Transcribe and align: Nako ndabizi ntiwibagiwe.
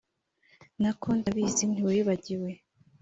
Nako 0.81 1.09
ndabizi 1.19 1.63
ntiwibagiwe. 1.67 2.49